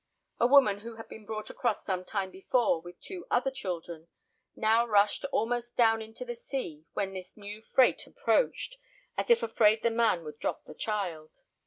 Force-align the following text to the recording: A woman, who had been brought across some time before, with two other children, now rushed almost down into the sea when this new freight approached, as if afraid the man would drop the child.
A 0.39 0.47
woman, 0.47 0.79
who 0.79 0.95
had 0.95 1.07
been 1.09 1.27
brought 1.27 1.51
across 1.51 1.85
some 1.85 2.03
time 2.03 2.31
before, 2.31 2.81
with 2.81 2.99
two 2.99 3.27
other 3.29 3.51
children, 3.51 4.07
now 4.55 4.83
rushed 4.83 5.25
almost 5.25 5.77
down 5.77 6.01
into 6.01 6.25
the 6.25 6.33
sea 6.33 6.85
when 6.93 7.13
this 7.13 7.37
new 7.37 7.61
freight 7.61 8.07
approached, 8.07 8.77
as 9.15 9.29
if 9.29 9.43
afraid 9.43 9.83
the 9.83 9.91
man 9.91 10.23
would 10.23 10.39
drop 10.39 10.63
the 10.65 10.73
child. 10.73 11.29